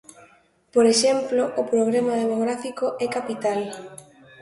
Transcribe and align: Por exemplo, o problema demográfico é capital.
Por 0.73 0.85
exemplo, 0.93 1.41
o 1.61 1.63
problema 1.71 2.13
demográfico 2.23 2.85
é 3.05 3.07
capital. 3.17 3.61